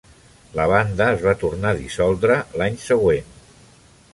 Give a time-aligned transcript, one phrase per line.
[0.59, 3.29] La banda es va tornar a dissoldre l'any següent.